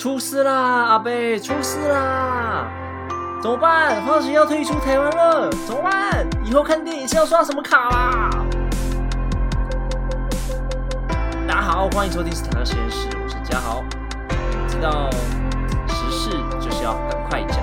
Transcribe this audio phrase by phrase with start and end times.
[0.00, 0.52] 出事啦！
[0.88, 2.66] 阿贝，出事啦！
[3.42, 4.02] 怎么办？
[4.02, 6.26] 花旗要退出台湾了，怎么办？
[6.42, 8.30] 以后看电影是要刷什么卡啦？
[11.46, 13.84] 大家好，欢迎收听斯坦克实验室，我是嘉豪。
[14.66, 15.10] 知道
[15.86, 17.58] 时事就是要赶快讲。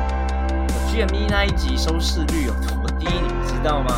[0.67, 3.91] 我 GME 那一集收视率有多低，你们知道吗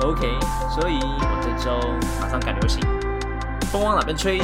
[0.00, 0.26] ？OK，
[0.68, 1.78] 所以我这周
[2.20, 2.82] 马上赶流行，
[3.70, 4.42] 风往哪边吹，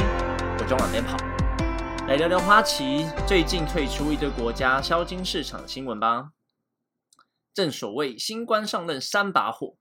[0.57, 1.17] 我就往哪边跑。
[2.07, 6.31] 来聊聊花旗最近退出一堆国家销金市场的新闻吧。
[7.53, 9.75] 正所谓新官上任三把火，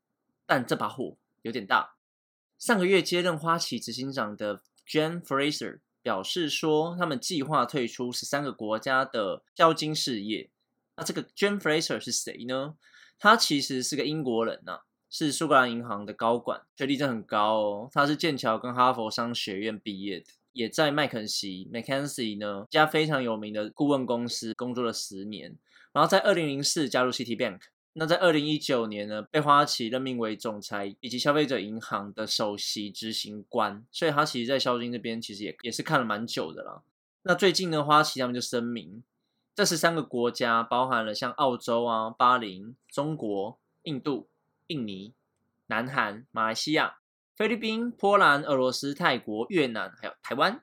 [0.45, 1.95] 但这把火有点大。
[2.59, 10.51] 上个月接任花旗执行长的 Jane Fraser 表示说，他们计划退出十三个国家的销金事业。
[10.97, 12.75] 那这个 Jane Fraser 是谁呢？
[13.21, 17.91] 他其实是个英国人呐，是苏格兰银行的高管，学历真很高哦。
[17.93, 20.27] 他是剑桥跟哈佛商学院毕业的。
[20.57, 25.55] 也在麦肯锡 （McKinsey） 呢，家非常有名的顾问公司工作了十年，
[25.93, 27.61] 然后在二零零四加入 Citibank。
[27.93, 36.83] 那在二零一九年呢，被花旗任命为总裁以及消费者银行的首席执行官，所以他其实，在销金这边其实也也是看了蛮久的啦。
[37.23, 39.03] 那最近呢，花旗他们就声明，
[39.55, 44.29] 这十三个国家包含了像澳洲啊、巴林、中国、印度、
[44.69, 45.13] 印尼、
[45.67, 46.97] 南韩、马来西亚。
[47.37, 50.63] 菲律宾、波兰、俄罗斯、泰国、越南，还有台湾，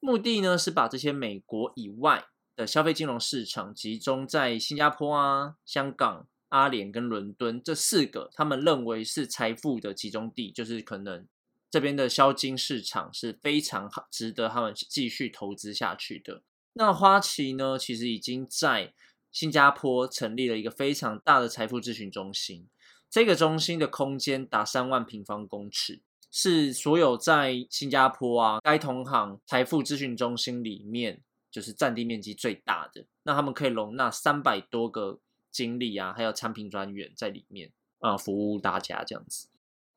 [0.00, 11.28] 目的呢是把这些美国以外的消费金融市场集中在新加坡啊、香港、阿联跟伦敦这四个，他们认为是财富的集中地，就是可能
[11.70, 16.42] 这边的销金市场是非常好，值得他们继续投资下去的。
[16.72, 18.92] 那花旗呢，其实已经在
[19.30, 22.66] 新加坡成立了一个非常大的财富咨询中心。
[23.10, 33.04] 这个中心的空间达三万平方公尺，是所有在新加坡啊该同行财富咨询中心里面，就是占地面积最大的。
[33.24, 35.18] 那他们可以容纳三百多个
[35.50, 39.48] 经理啊，还有产品专员在里面啊服务大家这样子。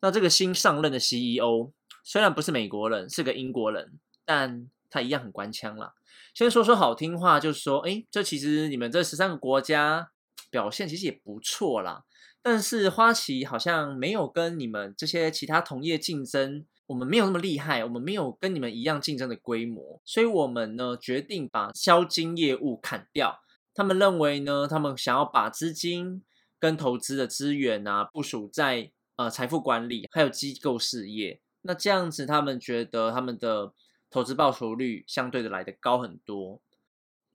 [0.01, 1.71] 那这个新上任的 CEO
[2.03, 5.93] 虽然不是美国人，是个英国人，但他一样很官腔啦。
[6.33, 10.09] 先说说好听话，就是说，哎，这其实你们这十三个国家
[10.49, 12.03] 表现其实也不错啦。
[12.43, 23.39] 但是花旗好像没有跟你们这些其他同业竞争，我们没有那么厉害，我们没有跟你们一样竞争的规模，所以我们呢决定把销金业务砍掉。
[23.73, 26.21] 他们认为呢，他们想要把资金
[26.59, 33.71] 跟投资的资源啊部署在呃财富管理还有机构事业，那这样子他们觉得他们的
[34.09, 36.59] 投资报酬率相对的来的高很多。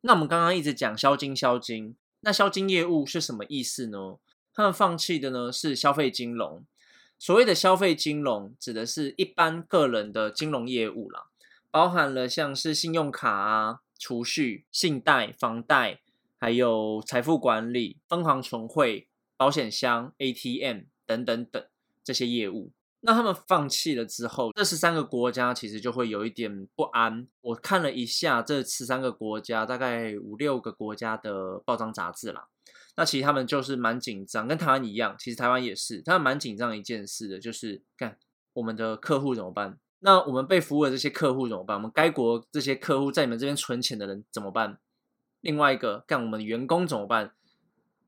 [0.02, 4.18] 那我们刚刚一直讲销金销金，那销金业务是什么意思呢？
[4.58, 6.64] 他们放弃的呢是消费金融，
[7.16, 11.26] 所谓的消费金融指的是一般个人的金融业务啦，
[11.70, 16.00] 包含了像是信用卡啊、储蓄、信贷、房贷，
[16.40, 21.64] 还有财富管理、分行存汇、保险箱、ATM 等等等
[22.02, 22.72] 这些业务。
[23.02, 27.28] 那他们放弃了之后，这十三个国家其实就会有一点不安。
[27.42, 32.48] 我看了一下这十三个国家，大概五六个国家的报章杂志啦。
[32.98, 38.18] 那其实他们就是蛮紧张，跟台湾一样，其实台湾也是，他们蛮紧张一件事的，就是干
[38.54, 39.78] 我们的客户怎么办？
[40.00, 41.76] 那我们被服务的这些客户怎么办？
[41.76, 44.80] 我们该国这些客户在你们这边存钱的人怎么办？
[45.40, 47.34] 另外一个干我们的员工怎么办？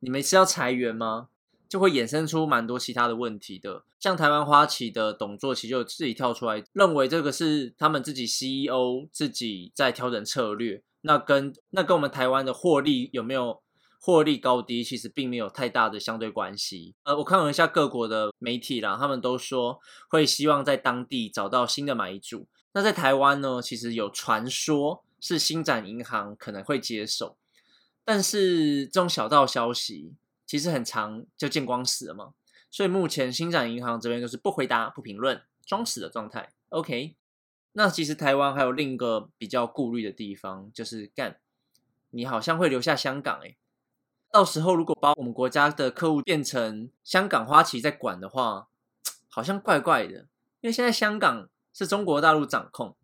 [0.00, 1.28] 你们是要裁员吗？
[1.68, 3.84] 就会衍生出蛮多其他的问题的。
[4.00, 13.62] 像台湾花旗的董座，其实就自己跳出来，认为这个是他们自己 CEO 自己在调整策略，那跟那跟我们台湾的获利有没有？
[14.03, 16.94] 获利高低其实并没有太大的相对关系。
[17.03, 19.78] 呃，我看了一下各国的媒体啦，他们都说
[20.09, 22.49] 会希望在当地找到新的买主。
[22.72, 27.37] 那在台湾呢，其实有传说是新展银行可能会接手，
[28.05, 30.15] 但是这种小道消息
[30.47, 32.32] 其实很长就见光死了嘛。
[32.71, 36.53] 所以目前新展银行这边就是不回答、不评论、装死的状态。
[36.71, 37.17] OK，
[37.72, 41.41] 那其实台湾还有另一个比较顾虑的地方，就是干，
[42.11, 43.58] 你好像会留下香港诶。
[44.32, 48.69] 到时候如果把我们国家的客户变成香港花旗在管的话，
[49.29, 50.29] 好像怪怪的。
[50.61, 52.97] 因为现在香港是中国大陆掌控，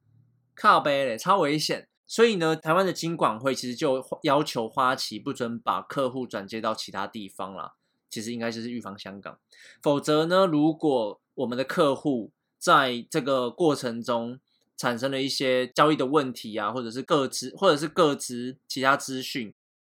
[0.55, 1.89] 靠背嘞，超危险。
[2.07, 7.73] 所以呢，台湾的金管会其实就要求花旗不准把客户转接到其他地方啦。
[8.09, 9.39] 其实应该就是预防香港，
[9.83, 14.39] 否则呢，如果我们的客户在这个过程中
[14.77, 19.53] 产生了一些交易的问题啊，或者是各资或者是各资其他资讯。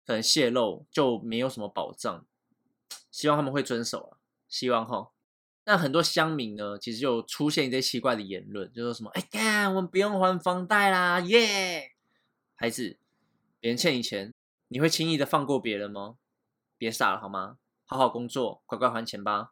[0.08, 2.26] 可能泄露就没有什么保障，
[3.12, 4.18] 希望他们会遵守了，
[4.48, 5.12] 希望哈。
[5.66, 11.92] 那很多乡民呢，其实就出现一些奇怪的言论，就说什么：“哎干，我们不用还房贷啦，耶！”
[12.56, 12.98] 孩子，
[13.60, 14.34] 别人欠你钱，
[14.70, 16.16] 你会轻易的放过别人吗？
[16.78, 17.58] 别傻了好吗？
[17.84, 19.52] 好好工作，乖乖还钱吧。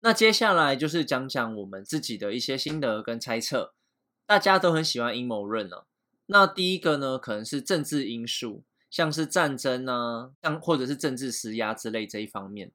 [0.00, 3.72] 那接下来就是讲讲我们自己的一些心得跟猜测。
[4.26, 5.84] 大家都很喜欢阴谋论呢。
[6.26, 12.70] 那第一个呢，可能是政治因素，像是战争啊，像或者是政治施压之类这一方面。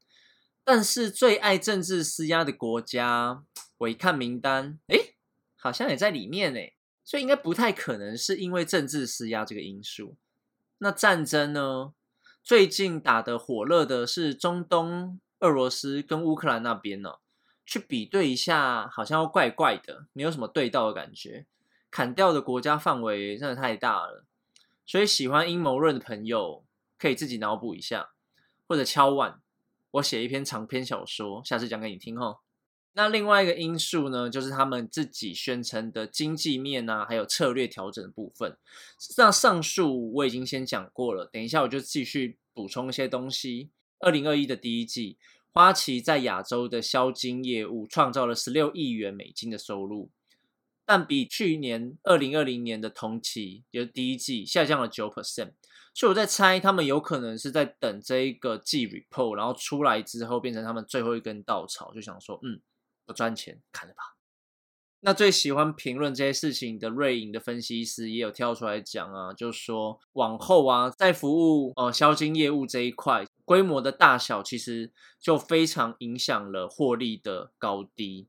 [0.63, 3.43] 但是最爱政治施压的国家，
[3.77, 5.13] 我一看名单，哎，
[5.55, 6.73] 好像也在里面哎，
[7.05, 10.17] 所以应该不太可能是因为政治施压这个因素。
[10.79, 11.93] 那战争呢？
[12.43, 17.15] 最近打的火热的是中东，俄罗斯跟乌克兰那边呢。
[17.65, 21.45] 去比对一下，好像又怪怪的，没有什么对到的感觉。
[21.91, 24.23] 砍掉的国家范围真的太大了，
[24.87, 26.65] 所以喜欢阴谋论的朋友
[26.97, 28.11] 可以自己脑补一下，
[28.65, 29.41] 或者敲碗，
[29.91, 32.39] 我写一篇长篇小说，下次讲给你听哈。
[32.93, 38.57] 那另外一个因素呢，就是他们自己宣称的经济面啊，还有策略调整的部分。
[39.17, 43.69] 那上述我已经先讲过了，等一下我就继续补充一些东西。
[43.99, 45.17] 二零二一的第一季，
[45.51, 50.09] 花旗在亚洲的销金业务创造了十六亿元美金的收入，
[50.87, 55.51] 但比去年二零二零年的同期，也就是第一季下降了九 percent。
[55.93, 62.61] 所以我在猜，他们有可能是在等这一个季 report，然后出来之后变成他们最后一根稻草，就想说，嗯。
[63.05, 64.03] 不赚钱，砍了吧。
[64.99, 74.91] 那最喜欢评论这些事情的瑞银的分析师也有跳出来讲啊，就说往后啊，在服务呃销金业务这一块，规模的大小其实
[75.21, 78.27] 就非常影响了获利的高低。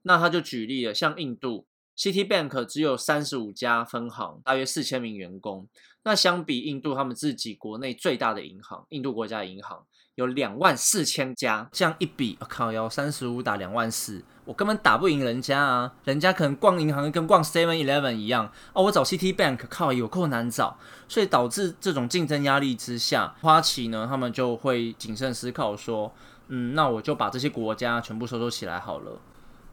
[0.00, 1.66] 那他就举例了，像印度
[1.96, 5.66] ，Citibank 只有三十五家分行，大约四千名员工。
[6.04, 9.84] 那相比印度他们自己国内最大的银行，印度国家银行。
[10.14, 15.92] 有两万四千家，这样一比，我靠，要三十五打两万四，我根本打不赢人家啊！
[16.04, 26.10] 人家可能逛银行跟逛 Seven Eleven 一样哦，我找 City Bank 靠有够难找，所以导致这种竞争压力之下，花旗呢，他们就会谨慎思考说，
[26.48, 29.20] 嗯，那我就把这些国家全部收收起来好了。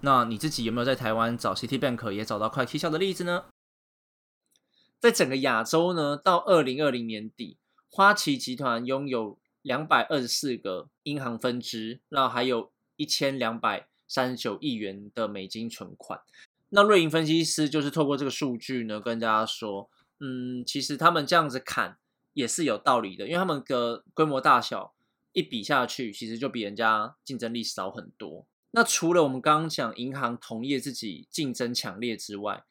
[0.03, 3.45] 那你自己有没有在台湾找 City Bank 也找到快踢销的例子呢？
[4.99, 7.57] 在整个亚洲呢，到二零二零年底，
[7.89, 9.39] 花旗集团拥有。
[9.63, 16.19] 两百二十四个银行分支，那还有一千两百三十九亿元的美金存款。
[16.67, 19.89] 那瑞银分析师就是透过这个数据呢，跟大家说，
[20.19, 21.97] 嗯，其实他们这样子砍
[22.33, 24.93] 也是有道理的，因为他们的规模大小
[25.31, 28.45] 一比下去，其实就比人家竞争力少很多。
[28.75, 32.63] 那除了我们刚刚讲银行同业自己竞争强烈之外，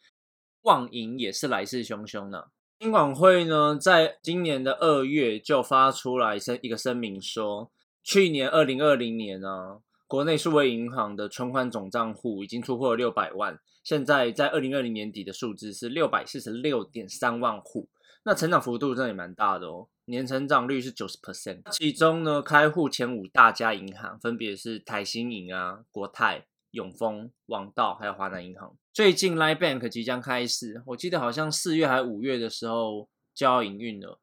[0.62, 2.46] 旺银也是来势汹汹呢。
[2.80, 7.70] 金管会呢，在今年的二月就发出来声一个声明，说
[8.02, 9.78] 去年二零二零年呢，
[10.08, 17.88] 国内数位银行的存款总账户已经突破了六百万，现在在二零二零年底的数字是六百四十六点三万户，
[18.24, 26.46] 那成长幅度真的也蛮大的哦，年成长率是九十 percent，其中呢，开户前五大家银行分别是台新银啊、国泰。
[26.72, 34.18] 永丰、网道还有华南银行，最近 Line Bank 即将开始，我记得好像四月还五月的时候就要营运了。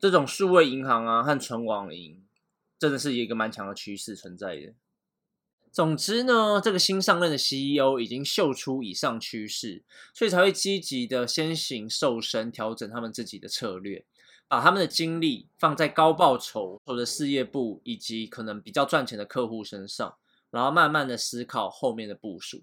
[0.00, 2.20] 这种数位银行啊和存网银，
[2.76, 4.74] 真的是一个蛮强的趋势存在的。
[5.70, 14.04] 总之呢，这个新上任的 CEO 已经嗅出以上趋势，所以才会积极的先行瘦身，调整他们自己的策略，
[14.52, 20.14] 把他们的精力放在高报酬或者事业部以及可能比较赚钱的客户身上。
[20.50, 22.62] 然后慢慢的思考后面的部署。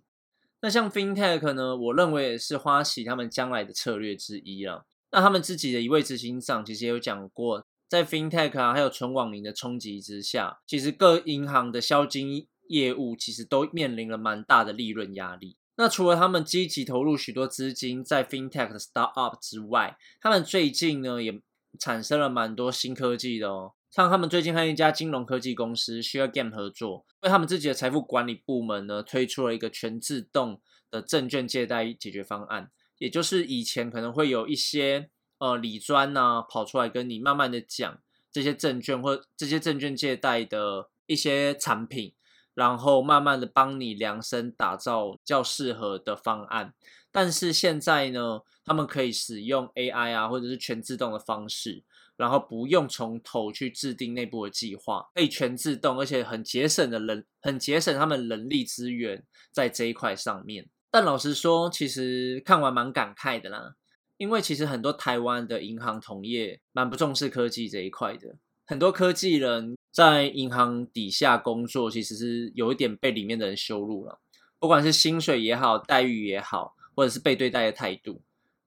[0.61, 4.83] 那像 FinTech 呢，我认为也是花旗他们将来的策略之一啊。
[5.09, 15.57] 那他们自己的一位执行长其实也有讲过，在 FinTech 啊还有纯网银的冲击之下，其实各银行的销金业务其实都面临了蛮大的利润压力。
[15.77, 21.41] 那除了他们积极投入许多资金在 FinTech 的 Startup 之外，他们最近呢也
[21.77, 23.73] 产生了蛮多新科技的哦。
[23.91, 32.71] 像他们最近和一家金融科技公司 ShareGame 合作，为他们自己的财富管理部门呢推出了一个全自动的证券借贷解决方案。
[32.99, 35.09] 也就是以前可能会有一些
[35.39, 37.99] 呃理专呐跑出来跟你慢慢的讲
[38.31, 42.13] 这些证券或这些证券借贷的一些产品，
[42.53, 46.73] 然后慢慢的帮你量身打造较适合的方案。
[47.11, 51.83] 但是现在呢，他们可以使用 AI 啊或者是全自动的方式。
[52.15, 59.23] 然后不用从头去制定内部的计划，可以全自动，而且很节省的人，很节省他们人力资源
[59.53, 60.67] 在这一块上面。
[60.91, 63.75] 但老实说，其实看完蛮感慨的啦，
[64.17, 68.35] 因为其实很多台湾的银行同业蛮不重视科技这一块的，
[68.65, 74.19] 很多科技人在银行底下工作，其实是有一点被里面的人羞辱了，
[74.59, 78.21] 不管是薪水也好，待遇也好，或者是被对待的态度。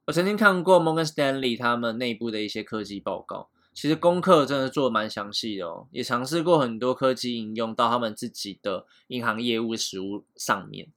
[0.06, 10.88] 我曾经看过 Morgan Stanley 他们内部的一些科技报告，其实功课真的做蛮详细的哦，也尝试过很多科技应用到他们自己的银行业务实务上面，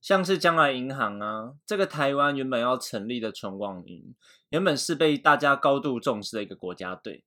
[0.00, 4.14] 像是将来银行啊，这个台湾原本要成立的存网银，
[4.48, 7.22] 原本是被大家高度重视的一个国家队，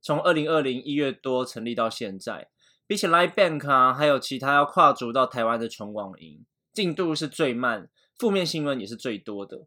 [0.00, 2.48] 从二零二零一月多成立到现在，
[2.86, 9.66] 比起 Line Bank 啊，还有其他要跨足到台湾的存网银，进度是最慢，负面新闻也是最多的。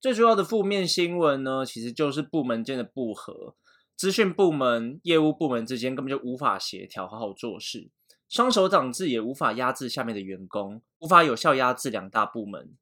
[0.00, 3.56] 最主要的负面新闻呢，其实就是部门间的不和，
[3.96, 7.90] 资讯部门、业务部门之间根本就无法协调，好好做事，
[8.28, 12.76] 双手掌制也无法压制下面的员工，无法有效压制两大部门。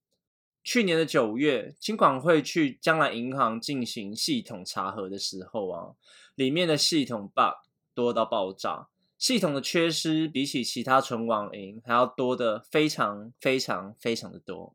[0.63, 5.95] 去年的九月，金管会去将来银行进行系统查核的时候啊，
[6.35, 7.55] 里面的系统 bug
[7.95, 14.75] 多到爆炸，系统的缺失比起其他存网银还要多的非常非常非常的多。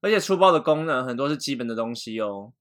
[0.00, 2.52] 而且粗暴的功能很多是基本的东西哦，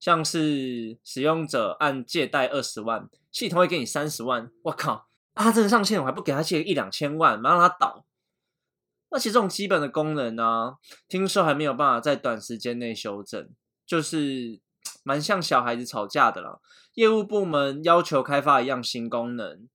[0.00, 4.50] 像是使用者按借贷二十万，系统会给你三十万。
[4.62, 8.04] 我靠，啊，真的上线我还不给他借一两千万，马上让他倒。
[9.10, 10.76] 那其实这种基本的功能呢，
[11.08, 13.48] 听说还没有办法在短时间内修正，
[13.86, 14.60] 就是
[15.04, 16.60] 蛮像小孩子吵架的了。
[16.94, 19.68] 业务部门要求开发一样新功能，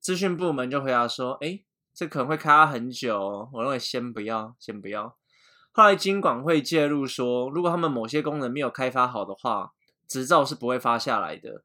[0.00, 1.62] 资讯部门就回答说：“哎，
[1.94, 5.16] 这可能会开发很久，我认为先不要，先不要。”
[5.76, 9.72] 后来金管会介入说，如果他们某些功能没有开发好的话，
[10.06, 11.64] 执照是不会发下来的。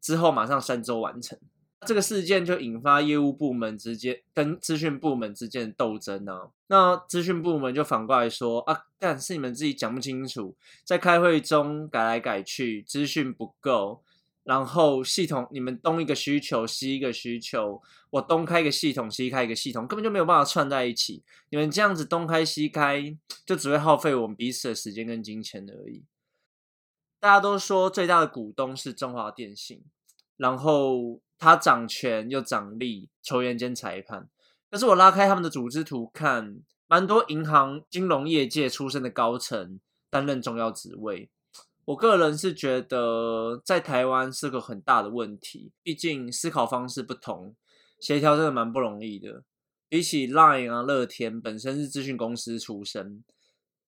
[0.00, 1.36] 之后马上三周完成，
[1.84, 6.50] 这个事件就引发业务部门之间跟资讯部门之间的斗争啊。
[6.68, 10.54] 那资讯部门就反过来说啊，但是你们自己讲不清楚，
[10.84, 14.00] 在开会中改来改去，资讯不够。
[14.42, 17.80] 然后系统，你们东一个需求，西一个需求，
[18.10, 21.22] 我东开一个系统，西开一个系统，根本就没有办法串在一起。
[21.50, 26.04] 你们这样子东开西开，就只会耗费我们彼此的时间跟金钱而已。
[27.20, 29.84] 大家都说最大的股东是中华电信，
[30.38, 34.28] 然后他掌权又掌力，球员兼裁判。
[34.70, 39.78] 可是我拉开他们的组织图看，蛮多银行金融业界出身的高层
[40.08, 41.28] 担任重要职位。
[41.86, 47.56] 我个人是觉得在台湾是个很大的问题，毕竟思考方式不同，
[47.98, 49.42] 协调真的蛮不容易的。
[49.88, 53.24] 比起 Line 啊、乐天本身是资讯公司出身、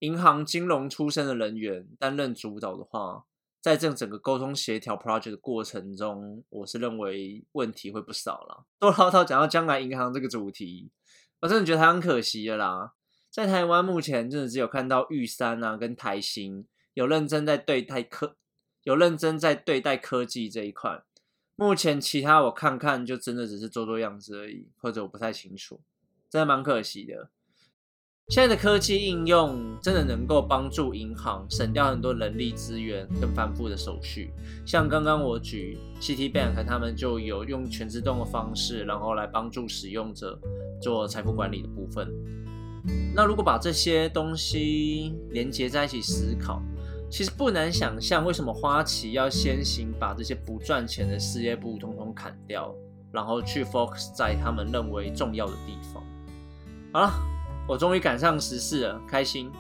[0.01, 3.25] 银行金融出身的人员担任主导的话，
[3.61, 8.65] 在这整个沟通协调 project 的过程中，我是认为问题会不少了。
[8.81, 10.91] 多唠叨讲到将来银行这个主题，
[11.41, 12.95] 我真的觉得它很可惜的啦。
[13.31, 16.67] 在台湾目前真的只有看到玉山啊跟台新。
[16.95, 18.37] 有认真在对待科，
[18.83, 21.03] 有认真在对待科技这一块。
[21.55, 25.81] 目前其他我看看，就真的只是做做样子而已，或者我不太清楚，
[26.29, 27.31] 真的蛮可惜的。
[28.29, 34.33] 现在的科技应用真的能够帮助银行省掉很多人力资源跟繁复的手续。
[34.65, 40.41] 像刚刚我举 Citibank，他们就有用全自动的方式，然后来帮助使用者
[40.81, 42.09] 做财富管理的部分。
[43.15, 46.63] 那如果把这些东西连接在一起思考。
[47.13, 52.75] 其实不难想象，为什么花旗要先行把这些不赚钱的事业部统统砍掉，
[53.13, 56.03] 然后去 focus 在他们认为重要的地方。
[56.91, 57.13] 好了，
[57.69, 59.53] 我终于赶上时事了，开心。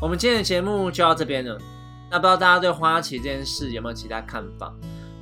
[0.00, 1.56] 我们今天的节目就到这边了。
[2.10, 4.74] 那不知道大家对花旗这件事有没有其他看法？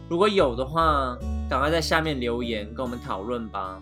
[0.08, 1.18] 如果有的话，
[1.50, 3.78] 赶快在下面留言跟我们讨论吧。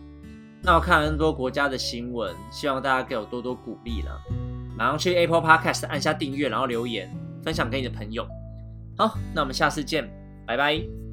[0.61, 4.21] 那我看很多国家的新闻，希望大家给我多多鼓励了。
[4.77, 7.09] 马上去 Apple Podcast 按下订阅，然后留言。
[7.42, 8.26] 分享给你的朋友。
[8.97, 10.09] 好，那我们下次见，
[10.47, 11.10] 拜拜。